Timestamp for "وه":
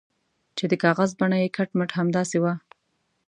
2.43-2.53